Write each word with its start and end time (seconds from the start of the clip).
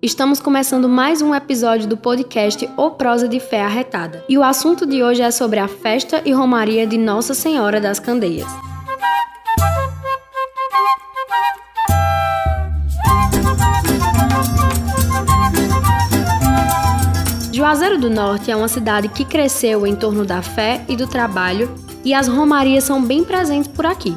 Estamos 0.00 0.40
começando 0.40 0.88
mais 0.88 1.20
um 1.20 1.34
episódio 1.34 1.86
do 1.86 1.94
podcast 1.94 2.66
O 2.74 2.92
Prosa 2.92 3.28
de 3.28 3.38
Fé 3.38 3.60
Arretada. 3.60 4.24
E 4.30 4.38
o 4.38 4.42
assunto 4.42 4.86
de 4.86 5.02
hoje 5.02 5.20
é 5.20 5.30
sobre 5.30 5.58
a 5.58 5.68
festa 5.68 6.22
e 6.24 6.32
romaria 6.32 6.86
de 6.86 6.96
Nossa 6.96 7.34
Senhora 7.34 7.78
das 7.78 8.00
Candeias. 8.00 8.48
Juazeiro 17.52 17.98
do 17.98 18.08
Norte 18.08 18.50
é 18.50 18.56
uma 18.56 18.68
cidade 18.68 19.08
que 19.08 19.26
cresceu 19.26 19.86
em 19.86 19.94
torno 19.94 20.24
da 20.24 20.40
fé 20.40 20.82
e 20.88 20.96
do 20.96 21.06
trabalho, 21.06 21.74
e 22.02 22.14
as 22.14 22.26
romarias 22.26 22.84
são 22.84 23.04
bem 23.04 23.22
presentes 23.22 23.68
por 23.68 23.84
aqui. 23.84 24.14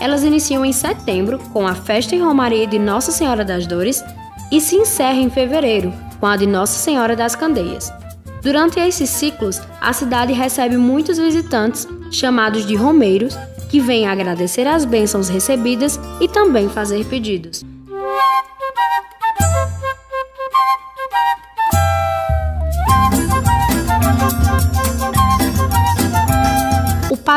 Elas 0.00 0.24
iniciam 0.24 0.64
em 0.64 0.72
setembro, 0.72 1.38
com 1.52 1.64
a 1.64 1.76
festa 1.76 2.16
e 2.16 2.18
romaria 2.18 2.66
de 2.66 2.78
Nossa 2.78 3.12
Senhora 3.12 3.44
das 3.44 3.64
Dores, 3.64 4.02
e 4.50 4.60
se 4.60 4.76
encerra 4.76 5.18
em 5.18 5.30
fevereiro, 5.30 5.92
com 6.18 6.26
a 6.26 6.36
de 6.36 6.46
Nossa 6.46 6.78
Senhora 6.78 7.14
das 7.14 7.34
Candeias. 7.34 7.92
Durante 8.42 8.78
esses 8.78 9.10
ciclos, 9.10 9.60
a 9.80 9.92
cidade 9.92 10.32
recebe 10.32 10.76
muitos 10.76 11.18
visitantes, 11.18 11.86
chamados 12.10 12.66
de 12.66 12.76
romeiros, 12.76 13.36
que 13.68 13.80
vêm 13.80 14.06
agradecer 14.06 14.66
as 14.66 14.84
bênçãos 14.84 15.28
recebidas 15.28 16.00
e 16.20 16.28
também 16.28 16.68
fazer 16.68 17.04
pedidos. 17.04 17.64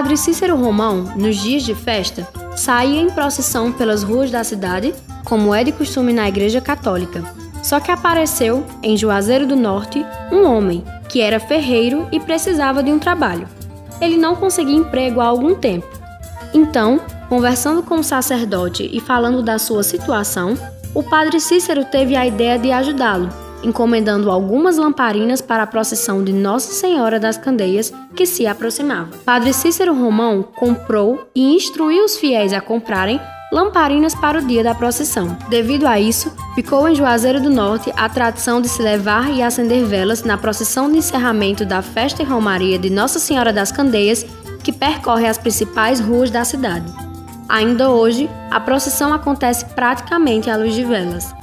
Padre 0.00 0.16
Cícero 0.16 0.56
Romão, 0.56 1.12
nos 1.14 1.36
dias 1.36 1.62
de 1.62 1.74
festa, 1.74 2.26
saía 2.56 3.02
em 3.02 3.10
procissão 3.10 3.70
pelas 3.70 4.02
ruas 4.02 4.30
da 4.30 4.42
cidade 4.42 4.94
como 5.26 5.54
é 5.54 5.62
de 5.62 5.72
costume 5.72 6.10
na 6.10 6.26
Igreja 6.26 6.58
Católica. 6.58 7.22
Só 7.62 7.78
que 7.80 7.90
apareceu, 7.90 8.64
em 8.82 8.96
Juazeiro 8.96 9.46
do 9.46 9.54
Norte, 9.54 10.02
um 10.32 10.46
homem 10.46 10.82
que 11.06 11.20
era 11.20 11.38
ferreiro 11.38 12.08
e 12.10 12.18
precisava 12.18 12.82
de 12.82 12.90
um 12.90 12.98
trabalho. 12.98 13.46
Ele 14.00 14.16
não 14.16 14.34
conseguia 14.34 14.74
emprego 14.74 15.20
há 15.20 15.26
algum 15.26 15.54
tempo. 15.54 15.86
Então, 16.54 16.98
conversando 17.28 17.82
com 17.82 17.96
o 17.96 18.02
sacerdote 18.02 18.88
e 18.90 19.00
falando 19.00 19.42
da 19.42 19.58
sua 19.58 19.82
situação, 19.82 20.56
o 20.94 21.02
padre 21.02 21.38
Cícero 21.38 21.84
teve 21.84 22.16
a 22.16 22.26
ideia 22.26 22.58
de 22.58 22.72
ajudá-lo, 22.72 23.28
encomendando 23.62 24.30
algumas 24.30 24.76
lamparinas 24.76 25.40
para 25.40 25.62
a 25.62 25.66
procissão 25.66 26.22
de 26.22 26.32
Nossa 26.32 26.72
Senhora 26.72 27.20
das 27.20 27.36
Candeias 27.36 27.92
que 28.14 28.26
se 28.26 28.46
aproximava. 28.46 29.10
Padre 29.24 29.52
Cícero 29.52 29.94
Romão 29.94 30.42
comprou 30.42 31.28
e 31.34 31.54
instruiu 31.54 32.04
os 32.04 32.16
fiéis 32.16 32.52
a 32.52 32.60
comprarem 32.60 33.20
lamparinas 33.52 34.14
para 34.14 34.38
o 34.38 34.46
dia 34.46 34.62
da 34.62 34.74
procissão. 34.74 35.36
Devido 35.48 35.86
a 35.86 35.98
isso, 35.98 36.32
ficou 36.54 36.88
em 36.88 36.94
Juazeiro 36.94 37.40
do 37.40 37.50
Norte 37.50 37.92
a 37.96 38.08
tradição 38.08 38.60
de 38.60 38.68
se 38.68 38.80
levar 38.80 39.30
e 39.32 39.42
acender 39.42 39.84
velas 39.84 40.22
na 40.22 40.38
procissão 40.38 40.90
de 40.90 40.98
encerramento 40.98 41.64
da 41.64 41.82
festa 41.82 42.22
e 42.22 42.26
romaria 42.26 42.78
de 42.78 42.90
Nossa 42.90 43.18
Senhora 43.18 43.52
das 43.52 43.72
Candeias, 43.72 44.24
que 44.62 44.72
percorre 44.72 45.26
as 45.26 45.38
principais 45.38 46.00
ruas 46.00 46.30
da 46.30 46.44
cidade. 46.44 46.86
Ainda 47.48 47.90
hoje, 47.90 48.30
a 48.50 48.60
procissão 48.60 49.12
acontece 49.12 49.64
praticamente 49.64 50.48
à 50.48 50.56
luz 50.56 50.74
de 50.74 50.84
velas. 50.84 51.34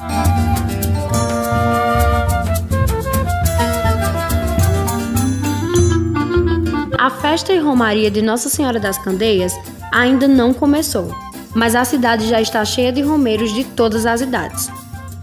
A 7.08 7.10
festa 7.10 7.54
e 7.54 7.58
romaria 7.58 8.12
de 8.12 8.22
Nossa 8.22 8.50
Senhora 8.50 8.82
das 8.82 8.98
Candeias 8.98 9.54
ainda 9.94 10.28
não 10.28 10.54
começou 10.54 11.10
mas 11.58 11.74
a 11.74 11.84
cidade 11.84 12.28
já 12.28 12.40
está 12.40 12.64
cheia 12.64 12.92
de 12.92 13.02
romeiros 13.02 13.52
de 13.52 13.64
todas 13.64 14.06
as 14.06 14.22
idades. 14.22 14.70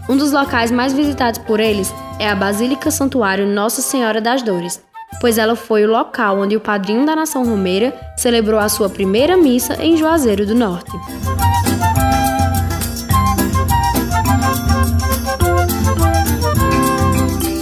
Um 0.09 0.17
dos 0.17 0.33
locais 0.33 0.69
mais 0.69 0.91
visitados 0.91 1.39
por 1.39 1.61
eles 1.61 1.93
é 2.19 2.29
a 2.29 2.35
Basílica 2.35 2.91
Santuário 2.91 3.47
Nossa 3.47 3.81
Senhora 3.81 4.19
das 4.19 4.41
Dores, 4.41 4.81
pois 5.21 5.37
ela 5.37 5.55
foi 5.55 5.85
o 5.85 5.89
local 5.89 6.39
onde 6.39 6.57
o 6.57 6.59
padrinho 6.59 7.05
da 7.05 7.15
nação 7.15 7.45
romeira 7.45 7.93
celebrou 8.17 8.59
a 8.59 8.67
sua 8.67 8.89
primeira 8.89 9.37
missa 9.37 9.81
em 9.81 9.95
Juazeiro 9.95 10.45
do 10.45 10.53
Norte. 10.53 10.91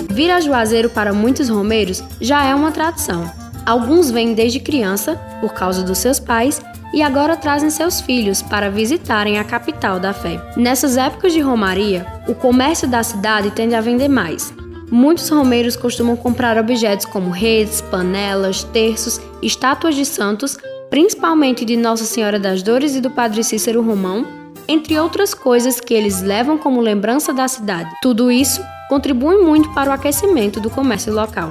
Vir 0.09 0.31
a 0.31 0.39
Juazeiro 0.39 0.89
para 0.89 1.13
muitos 1.13 1.47
romeiros 1.47 2.03
já 2.19 2.43
é 2.43 2.55
uma 2.55 2.71
tradição. 2.71 3.42
Alguns 3.65 4.11
vêm 4.11 4.33
desde 4.33 4.59
criança, 4.59 5.15
por 5.39 5.53
causa 5.53 5.83
dos 5.83 5.97
seus 5.97 6.19
pais, 6.19 6.61
e 6.93 7.01
agora 7.01 7.35
trazem 7.35 7.69
seus 7.69 8.01
filhos 8.01 8.41
para 8.41 8.69
visitarem 8.69 9.39
a 9.39 9.43
capital 9.43 9.99
da 9.99 10.13
fé. 10.13 10.39
Nessas 10.55 10.95
épocas 10.97 11.33
de 11.33 11.39
romaria, 11.39 12.05
o 12.27 12.35
comércio 12.35 12.87
da 12.87 13.01
cidade 13.01 13.51
tende 13.51 13.73
a 13.73 13.81
vender 13.81 14.09
mais. 14.09 14.53
Muitos 14.91 15.27
romeiros 15.29 15.75
costumam 15.75 16.15
comprar 16.15 16.57
objetos 16.57 17.05
como 17.05 17.31
redes, 17.31 17.81
panelas, 17.81 18.63
terços, 18.65 19.19
estátuas 19.41 19.95
de 19.95 20.05
santos, 20.05 20.57
principalmente 20.89 21.65
de 21.65 21.75
Nossa 21.75 22.05
Senhora 22.05 22.39
das 22.39 22.61
Dores 22.61 22.95
e 22.95 23.01
do 23.01 23.09
Padre 23.09 23.43
Cícero 23.43 23.81
Romão, 23.81 24.27
entre 24.67 24.99
outras 24.99 25.33
coisas 25.33 25.79
que 25.79 25.93
eles 25.93 26.21
levam 26.21 26.57
como 26.57 26.79
lembrança 26.79 27.33
da 27.33 27.47
cidade. 27.47 27.89
Tudo 28.01 28.31
isso 28.31 28.61
contribui 28.87 29.37
muito 29.37 29.73
para 29.73 29.89
o 29.89 29.93
aquecimento 29.93 30.59
do 30.59 30.69
comércio 30.69 31.11
local. 31.11 31.49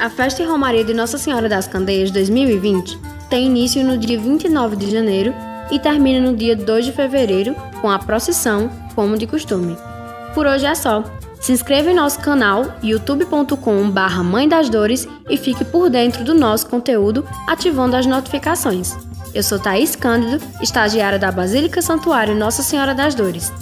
A 0.00 0.08
Festa 0.08 0.42
e 0.42 0.46
Romaria 0.46 0.82
de 0.82 0.94
Nossa 0.94 1.18
Senhora 1.18 1.46
das 1.46 1.66
Candeias 1.66 2.10
2020 2.10 2.98
tem 3.28 3.44
início 3.44 3.84
no 3.84 3.98
dia 3.98 4.18
29 4.18 4.74
de 4.74 4.90
janeiro 4.90 5.34
e 5.70 5.78
termina 5.78 6.26
no 6.26 6.34
dia 6.34 6.56
2 6.56 6.86
de 6.86 6.92
fevereiro 6.92 7.54
com 7.82 7.90
a 7.90 7.98
procissão, 7.98 8.70
como 8.94 9.18
de 9.18 9.26
costume. 9.26 9.76
Por 10.32 10.46
hoje 10.46 10.64
é 10.64 10.74
só. 10.74 11.04
Se 11.38 11.52
inscreva 11.52 11.90
em 11.90 11.94
nosso 11.94 12.18
canal 12.20 12.64
youtube.com/barra 12.82 14.22
Mãe 14.22 14.48
das 14.48 14.70
Dores 14.70 15.06
e 15.28 15.36
fique 15.36 15.66
por 15.66 15.90
dentro 15.90 16.24
do 16.24 16.32
nosso 16.32 16.66
conteúdo 16.66 17.22
ativando 17.46 17.94
as 17.94 18.06
notificações. 18.06 18.96
Eu 19.34 19.42
sou 19.42 19.58
Thaís 19.58 19.94
Cândido, 19.94 20.42
estagiária 20.62 21.18
da 21.18 21.30
Basílica 21.30 21.82
Santuário 21.82 22.34
Nossa 22.34 22.62
Senhora 22.62 22.94
das 22.94 23.14
Dores. 23.14 23.52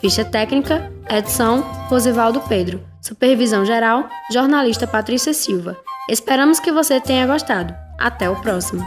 Ficha 0.00 0.24
técnica, 0.24 0.90
edição 1.10 1.60
Rosivaldo 1.88 2.40
Pedro. 2.48 2.80
Supervisão 3.02 3.66
geral, 3.66 4.08
jornalista 4.32 4.86
Patrícia 4.86 5.34
Silva. 5.34 5.76
Esperamos 6.08 6.58
que 6.58 6.72
você 6.72 6.98
tenha 7.00 7.26
gostado. 7.26 7.74
Até 7.98 8.28
o 8.30 8.36
próximo. 8.40 8.82